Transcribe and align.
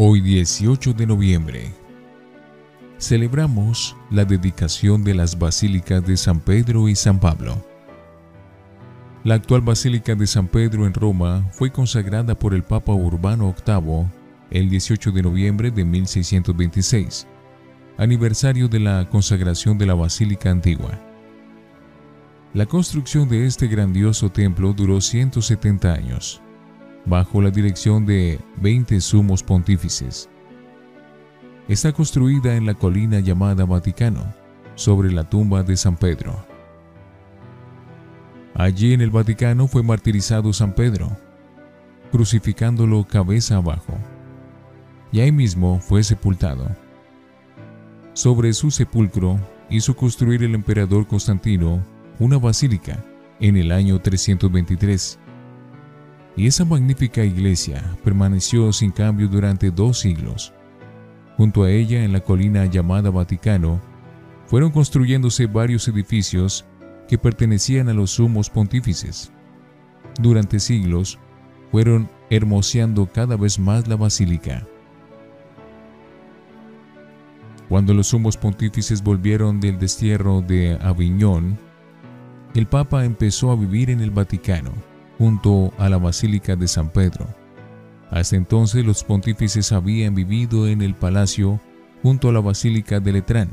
Hoy 0.00 0.20
18 0.20 0.92
de 0.92 1.08
noviembre 1.08 1.72
celebramos 2.98 3.96
la 4.12 4.24
dedicación 4.24 5.02
de 5.02 5.12
las 5.12 5.36
basílicas 5.36 6.06
de 6.06 6.16
San 6.16 6.38
Pedro 6.38 6.88
y 6.88 6.94
San 6.94 7.18
Pablo. 7.18 7.60
La 9.24 9.34
actual 9.34 9.60
Basílica 9.60 10.14
de 10.14 10.28
San 10.28 10.46
Pedro 10.46 10.86
en 10.86 10.94
Roma 10.94 11.48
fue 11.50 11.72
consagrada 11.72 12.38
por 12.38 12.54
el 12.54 12.62
Papa 12.62 12.92
Urbano 12.92 13.52
VIII 13.66 14.06
el 14.52 14.70
18 14.70 15.10
de 15.10 15.22
noviembre 15.22 15.72
de 15.72 15.84
1626, 15.84 17.26
aniversario 17.96 18.68
de 18.68 18.78
la 18.78 19.08
consagración 19.10 19.78
de 19.78 19.86
la 19.86 19.94
Basílica 19.94 20.48
Antigua. 20.48 20.96
La 22.54 22.66
construcción 22.66 23.28
de 23.28 23.46
este 23.46 23.66
grandioso 23.66 24.30
templo 24.30 24.72
duró 24.72 25.00
170 25.00 25.92
años 25.92 26.40
bajo 27.04 27.40
la 27.40 27.50
dirección 27.50 28.06
de 28.06 28.38
20 28.60 29.00
sumos 29.00 29.42
pontífices. 29.42 30.28
Está 31.68 31.92
construida 31.92 32.56
en 32.56 32.66
la 32.66 32.74
colina 32.74 33.20
llamada 33.20 33.64
Vaticano, 33.64 34.24
sobre 34.74 35.10
la 35.12 35.24
tumba 35.24 35.62
de 35.62 35.76
San 35.76 35.96
Pedro. 35.96 36.34
Allí 38.54 38.92
en 38.92 39.00
el 39.00 39.10
Vaticano 39.10 39.66
fue 39.66 39.82
martirizado 39.82 40.52
San 40.52 40.74
Pedro, 40.74 41.10
crucificándolo 42.10 43.04
cabeza 43.04 43.56
abajo, 43.56 43.94
y 45.12 45.20
ahí 45.20 45.32
mismo 45.32 45.80
fue 45.80 46.02
sepultado. 46.02 46.68
Sobre 48.12 48.52
su 48.52 48.70
sepulcro 48.70 49.38
hizo 49.70 49.94
construir 49.94 50.42
el 50.42 50.54
emperador 50.54 51.06
Constantino 51.06 51.82
una 52.18 52.38
basílica 52.38 53.04
en 53.40 53.56
el 53.56 53.70
año 53.70 54.00
323 54.00 55.18
y 56.38 56.46
esa 56.46 56.64
magnífica 56.64 57.24
iglesia 57.24 57.82
permaneció 58.04 58.72
sin 58.72 58.92
cambio 58.92 59.26
durante 59.26 59.72
dos 59.72 59.98
siglos. 59.98 60.54
Junto 61.36 61.64
a 61.64 61.70
ella, 61.72 62.04
en 62.04 62.12
la 62.12 62.20
colina 62.20 62.64
llamada 62.66 63.10
Vaticano, 63.10 63.80
fueron 64.46 64.70
construyéndose 64.70 65.46
varios 65.46 65.88
edificios 65.88 66.64
que 67.08 67.18
pertenecían 67.18 67.88
a 67.88 67.92
los 67.92 68.12
sumos 68.12 68.50
pontífices. 68.50 69.32
Durante 70.20 70.60
siglos, 70.60 71.18
fueron 71.72 72.08
hermoseando 72.30 73.06
cada 73.06 73.36
vez 73.36 73.58
más 73.58 73.88
la 73.88 73.96
basílica. 73.96 74.64
Cuando 77.68 77.94
los 77.94 78.06
sumos 78.06 78.36
pontífices 78.36 79.02
volvieron 79.02 79.58
del 79.58 79.76
destierro 79.80 80.40
de 80.40 80.78
Aviñón, 80.80 81.58
el 82.54 82.68
Papa 82.68 83.04
empezó 83.04 83.50
a 83.50 83.56
vivir 83.56 83.90
en 83.90 84.00
el 84.00 84.12
Vaticano 84.12 84.72
junto 85.18 85.72
a 85.78 85.88
la 85.88 85.98
Basílica 85.98 86.54
de 86.54 86.68
San 86.68 86.90
Pedro. 86.90 87.26
Hasta 88.10 88.36
entonces 88.36 88.86
los 88.86 89.04
pontífices 89.04 89.72
habían 89.72 90.14
vivido 90.14 90.68
en 90.68 90.80
el 90.80 90.94
palacio 90.94 91.60
junto 92.02 92.28
a 92.28 92.32
la 92.32 92.40
Basílica 92.40 93.00
de 93.00 93.12
Letrán, 93.12 93.50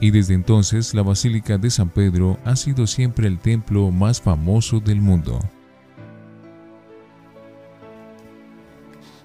y 0.00 0.10
desde 0.10 0.34
entonces 0.34 0.92
la 0.92 1.02
Basílica 1.02 1.56
de 1.56 1.70
San 1.70 1.88
Pedro 1.88 2.38
ha 2.44 2.56
sido 2.56 2.86
siempre 2.86 3.28
el 3.28 3.38
templo 3.38 3.90
más 3.92 4.20
famoso 4.20 4.80
del 4.80 5.00
mundo. 5.00 5.38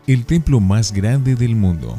El 0.08 0.26
templo 0.26 0.59
más 0.59 0.94
grande 0.94 1.36
del 1.36 1.55
mundo. 1.55 1.95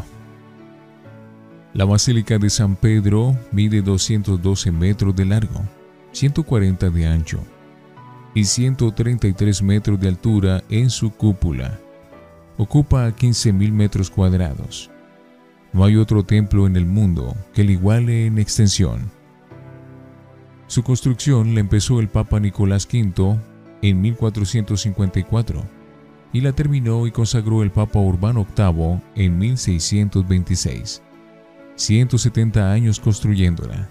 La 1.75 1.85
Basílica 1.85 2.39
de 2.39 2.51
San 2.51 2.77
Pedro 2.77 3.37
mide 3.51 3.83
212 3.83 4.73
metros 4.73 5.17
de 5.17 5.25
largo, 5.25 5.61
140 6.13 6.91
de 6.91 7.07
ancho 7.07 7.52
y 8.35 8.45
133 8.45 9.63
metros 9.63 10.01
de 10.01 10.09
altura 10.09 10.63
en 10.69 10.91
su 10.91 11.11
cúpula. 11.11 11.79
Ocupa 12.57 13.09
15.000 13.09 13.73
metros 13.73 14.11
cuadrados. 14.11 14.91
No 15.73 15.85
hay 15.85 15.97
otro 15.97 16.25
templo 16.25 16.67
en 16.67 16.77
el 16.77 16.87
mundo 16.87 17.35
que 17.55 17.65
le 17.65 17.73
iguale 17.73 18.27
en 18.27 18.39
extensión. 18.39 19.11
Su 20.67 20.83
construcción 20.83 21.55
la 21.55 21.61
empezó 21.61 22.01
el 22.01 22.09
Papa 22.09 22.41
Nicolás 22.41 22.87
V 22.91 23.39
en 23.83 24.01
1454 24.01 25.63
y 26.33 26.41
la 26.41 26.53
terminó 26.53 27.07
y 27.07 27.11
consagró 27.11 27.63
el 27.63 27.71
Papa 27.71 27.99
Urbano 27.99 28.47
VIII 28.57 29.01
en 29.17 29.39
1626. 29.39 31.03
170 31.77 32.73
años 32.73 33.01
construyéndola. 33.01 33.89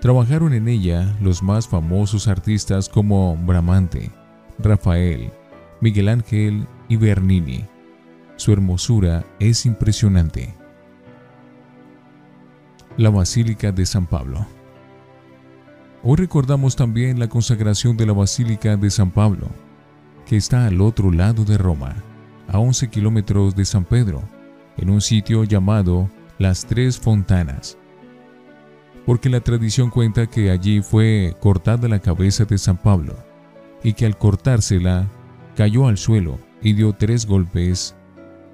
Trabajaron 0.00 0.52
en 0.54 0.68
ella 0.68 1.16
los 1.20 1.42
más 1.42 1.66
famosos 1.66 2.28
artistas 2.28 2.88
como 2.88 3.36
Bramante, 3.36 4.12
Rafael, 4.60 5.32
Miguel 5.80 6.08
Ángel 6.08 6.68
y 6.88 6.96
Bernini. 6.96 7.64
Su 8.36 8.52
hermosura 8.52 9.24
es 9.40 9.66
impresionante. 9.66 10.54
La 12.96 13.10
Basílica 13.10 13.72
de 13.72 13.84
San 13.86 14.06
Pablo. 14.06 14.46
Hoy 16.04 16.16
recordamos 16.16 16.76
también 16.76 17.18
la 17.18 17.28
consagración 17.28 17.96
de 17.96 18.06
la 18.06 18.12
Basílica 18.12 18.76
de 18.76 18.90
San 18.90 19.10
Pablo, 19.10 19.48
que 20.26 20.36
está 20.36 20.66
al 20.66 20.80
otro 20.80 21.10
lado 21.10 21.44
de 21.44 21.58
Roma, 21.58 21.96
a 22.46 22.60
11 22.60 22.88
kilómetros 22.88 23.56
de 23.56 23.64
San 23.64 23.84
Pedro, 23.84 24.22
en 24.76 24.90
un 24.90 25.00
sitio 25.00 25.42
llamado 25.42 26.08
Las 26.38 26.66
Tres 26.66 27.00
Fontanas 27.00 27.76
porque 29.08 29.30
la 29.30 29.40
tradición 29.40 29.88
cuenta 29.88 30.26
que 30.26 30.50
allí 30.50 30.82
fue 30.82 31.34
cortada 31.40 31.88
la 31.88 31.98
cabeza 31.98 32.44
de 32.44 32.58
San 32.58 32.76
Pablo, 32.76 33.16
y 33.82 33.94
que 33.94 34.04
al 34.04 34.18
cortársela 34.18 35.08
cayó 35.56 35.88
al 35.88 35.96
suelo 35.96 36.38
y 36.60 36.74
dio 36.74 36.92
tres 36.92 37.24
golpes, 37.24 37.96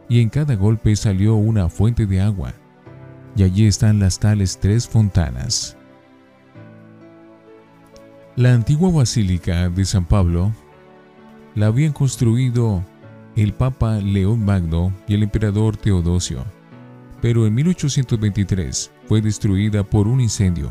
y 0.08 0.20
en 0.20 0.28
cada 0.28 0.54
golpe 0.54 0.94
salió 0.94 1.34
una 1.34 1.68
fuente 1.68 2.06
de 2.06 2.20
agua, 2.20 2.54
y 3.34 3.42
allí 3.42 3.66
están 3.66 3.98
las 3.98 4.20
tales 4.20 4.56
tres 4.60 4.86
fontanas. 4.86 5.76
La 8.36 8.54
antigua 8.54 8.92
basílica 8.92 9.68
de 9.70 9.84
San 9.84 10.04
Pablo 10.04 10.52
la 11.56 11.66
habían 11.66 11.92
construido 11.92 12.84
el 13.34 13.54
Papa 13.54 13.96
León 13.96 14.44
Magno 14.44 14.94
y 15.08 15.14
el 15.14 15.24
emperador 15.24 15.76
Teodosio 15.76 16.44
pero 17.24 17.46
en 17.46 17.54
1823 17.54 18.92
fue 19.06 19.20
destruida 19.20 19.82
por 19.82 20.08
un 20.08 20.20
incendio. 20.20 20.70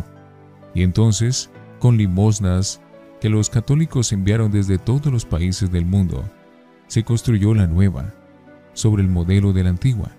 Y 0.74 0.84
entonces, 0.84 1.50
con 1.80 1.98
limosnas 1.98 2.82
que 3.22 3.30
los 3.30 3.50
católicos 3.50 4.12
enviaron 4.12 4.52
desde 4.52 4.78
todos 4.78 5.12
los 5.12 5.26
países 5.26 5.72
del 5.72 5.86
mundo, 5.86 6.24
se 6.88 7.04
construyó 7.04 7.54
la 7.54 7.68
nueva, 7.68 8.14
sobre 8.74 9.04
el 9.04 9.10
modelo 9.10 9.54
de 9.54 9.64
la 9.64 9.70
antigua, 9.70 10.12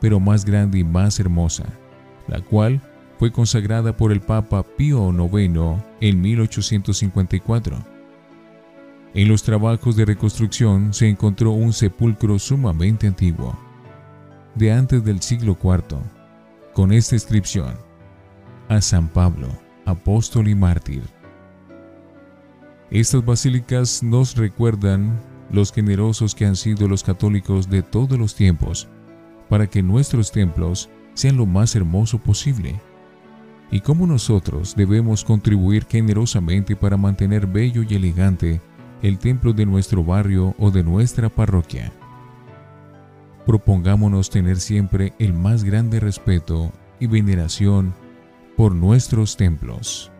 pero 0.00 0.20
más 0.20 0.44
grande 0.44 0.78
y 0.78 0.84
más 0.84 1.18
hermosa, 1.20 1.64
la 2.28 2.40
cual 2.40 2.80
fue 3.18 3.30
consagrada 3.30 3.96
por 3.96 4.12
el 4.12 4.20
Papa 4.20 4.62
Pío 4.62 5.10
IX 5.10 5.80
en 6.00 6.20
1854. 6.20 7.76
En 9.14 9.28
los 9.28 9.42
trabajos 9.42 9.94
de 9.94 10.04
reconstrucción 10.04 10.92
se 10.92 11.08
encontró 11.08 11.52
un 11.52 11.72
sepulcro 11.72 12.38
sumamente 12.38 13.06
antiguo, 13.06 13.56
de 14.54 14.72
antes 14.72 15.04
del 15.04 15.20
siglo 15.20 15.56
IV, 15.62 15.98
con 16.72 16.92
esta 16.92 17.14
inscripción, 17.14 17.74
a 18.68 18.80
San 18.80 19.08
Pablo, 19.08 19.48
apóstol 19.84 20.48
y 20.48 20.54
mártir. 20.54 21.02
Estas 22.90 23.24
basílicas 23.24 24.02
nos 24.02 24.36
recuerdan 24.36 25.20
los 25.50 25.72
generosos 25.72 26.34
que 26.34 26.46
han 26.46 26.56
sido 26.56 26.88
los 26.88 27.02
católicos 27.02 27.68
de 27.68 27.82
todos 27.82 28.18
los 28.18 28.34
tiempos, 28.34 28.88
para 29.48 29.66
que 29.66 29.82
nuestros 29.82 30.32
templos 30.32 30.88
sean 31.14 31.36
lo 31.36 31.44
más 31.44 31.76
hermoso 31.76 32.18
posible, 32.18 32.80
y 33.70 33.80
cómo 33.80 34.06
nosotros 34.06 34.74
debemos 34.74 35.24
contribuir 35.24 35.86
generosamente 35.88 36.74
para 36.74 36.96
mantener 36.96 37.46
bello 37.46 37.82
y 37.82 37.94
elegante 37.94 38.60
el 39.02 39.18
templo 39.18 39.52
de 39.52 39.66
nuestro 39.66 40.04
barrio 40.04 40.54
o 40.58 40.70
de 40.70 40.82
nuestra 40.82 41.28
parroquia. 41.28 41.92
Propongámonos 43.46 44.30
tener 44.30 44.60
siempre 44.60 45.12
el 45.18 45.32
más 45.32 45.64
grande 45.64 45.98
respeto 45.98 46.70
y 47.00 47.08
veneración 47.08 47.92
por 48.56 48.72
nuestros 48.74 49.36
templos. 49.36 50.11